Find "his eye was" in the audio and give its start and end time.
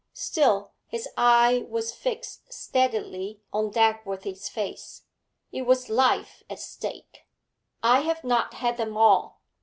0.87-1.93